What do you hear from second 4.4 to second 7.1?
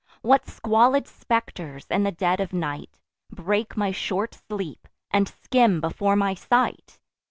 sleep, and skim before my sight!